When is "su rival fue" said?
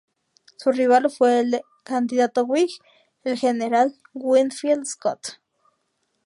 0.57-1.39